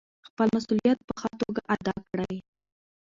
خپل 0.27 0.47
مسوولیت 0.55 0.99
په 1.07 1.13
ښه 1.19 1.29
توګه 1.41 1.61
ادا 1.75 1.95
کړئ. 2.09 2.35